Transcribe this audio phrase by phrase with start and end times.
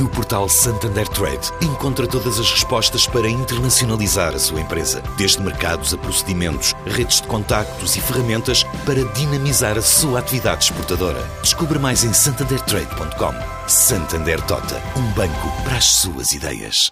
[0.00, 5.94] No portal Santander Trade, encontra todas as respostas para internacionalizar a sua empresa, desde mercados
[5.94, 11.22] a procedimentos, redes de contactos e ferramentas para dinamizar a sua atividade exportadora.
[11.42, 13.68] Descubra mais em santandertrade.com.
[13.68, 16.90] Santander Tota, um banco para as suas ideias.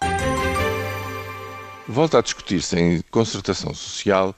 [1.85, 4.33] Volta a discutir-se em concertação social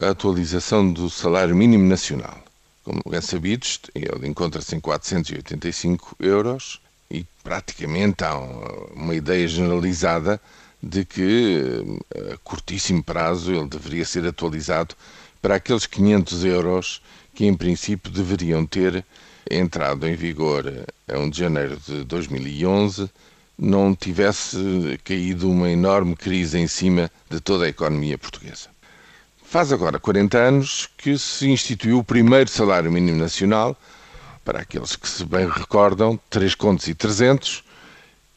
[0.00, 2.36] a atualização do salário mínimo nacional.
[2.82, 3.64] Como é sabido,
[3.94, 10.40] ele encontra-se em 485 euros e praticamente há uma ideia generalizada
[10.82, 11.98] de que
[12.32, 14.94] a curtíssimo prazo ele deveria ser atualizado
[15.40, 17.02] para aqueles 500 euros
[17.34, 19.04] que em princípio deveriam ter
[19.50, 20.64] entrado em vigor
[21.08, 23.10] a 1 de janeiro de 2011
[23.58, 28.68] não tivesse caído uma enorme crise em cima de toda a economia portuguesa.
[29.42, 33.76] Faz agora 40 anos que se instituiu o primeiro salário mínimo nacional,
[34.48, 37.62] para aqueles que se bem recordam, 3 contos e 300,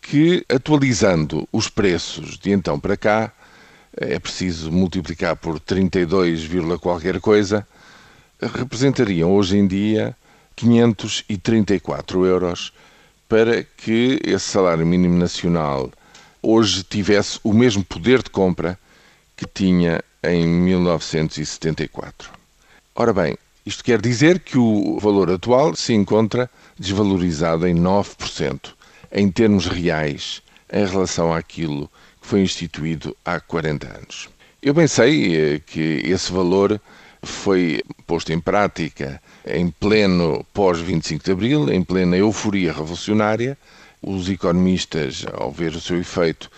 [0.02, 3.32] que atualizando os preços de então para cá,
[3.96, 6.50] é preciso multiplicar por 32,
[6.82, 7.66] qualquer coisa,
[8.42, 10.14] representariam hoje em dia
[10.58, 12.74] 534 euros
[13.30, 15.90] para que esse salário mínimo nacional
[16.42, 18.78] hoje tivesse o mesmo poder de compra
[19.38, 22.30] que tinha em 1974.
[22.94, 28.72] Ora bem, isto quer dizer que o valor atual se encontra desvalorizado em 9%,
[29.12, 34.30] em termos reais, em relação àquilo que foi instituído há 40 anos.
[34.62, 36.80] Eu bem sei eh, que esse valor
[37.22, 43.58] foi posto em prática em pleno pós-25 de Abril, em plena euforia revolucionária.
[44.02, 46.50] Os economistas, ao ver o seu efeito,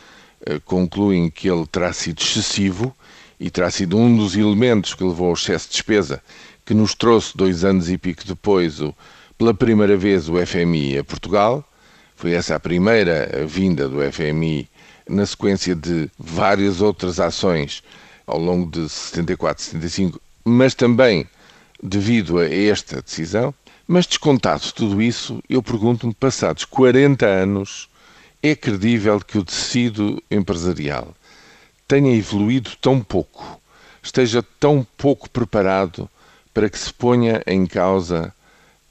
[0.46, 2.96] eh, concluem que ele terá sido excessivo
[3.40, 6.22] e terá sido um dos elementos que levou ao excesso de despesa
[6.66, 8.96] que nos trouxe dois anos e pico depois, o,
[9.38, 11.64] pela primeira vez, o FMI a Portugal.
[12.16, 14.70] Foi essa a primeira vinda do FMI
[15.10, 17.84] na sequência de várias outras ações
[18.26, 21.28] ao longo de 74, 75, mas também
[21.82, 23.54] devido a esta decisão.
[23.86, 27.90] Mas descontado tudo isso, eu pergunto-me, passados 40 anos,
[28.42, 31.14] é credível que o tecido empresarial
[31.86, 33.60] tenha evoluído tão pouco,
[34.02, 36.10] esteja tão pouco preparado
[36.54, 38.34] para que se ponha em causa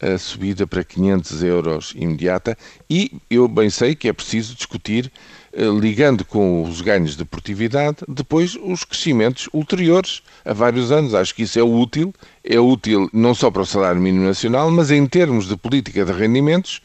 [0.03, 2.59] a subida para 500 euros imediata
[2.91, 5.13] e eu bem sei que é preciso discutir,
[5.53, 11.15] eh, ligando com os ganhos de produtividade, depois os crescimentos ulteriores a vários anos.
[11.15, 12.13] Acho que isso é útil,
[12.43, 16.13] é útil não só para o salário mínimo nacional, mas em termos de política de
[16.13, 16.83] rendimentos,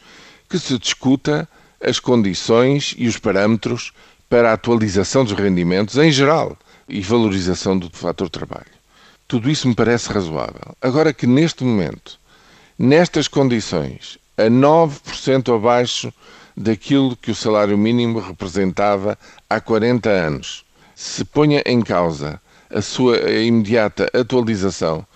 [0.48, 1.48] que se discuta
[1.84, 3.92] as condições e os parâmetros
[4.28, 6.56] para a atualização dos rendimentos em geral
[6.88, 8.77] e valorização do fator trabalho.
[9.28, 10.74] Tudo isso me parece razoável.
[10.80, 12.18] Agora que neste momento,
[12.78, 16.10] nestas condições, a 9% abaixo
[16.56, 19.18] daquilo que o salário mínimo representava
[19.48, 22.40] há 40 anos, se ponha em causa
[22.70, 25.06] a sua imediata atualização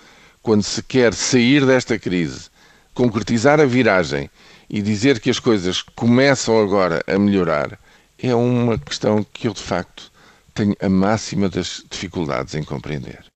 [0.43, 2.51] quando se quer sair desta crise,
[2.93, 4.29] concretizar a viragem
[4.69, 7.79] e dizer que as coisas começam agora a melhorar,
[8.19, 10.13] é uma questão que eu de facto
[10.53, 13.32] tenho a máxima das dificuldades em compreender.